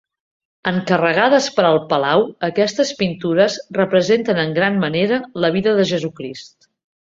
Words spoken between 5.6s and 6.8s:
de Jesucrist.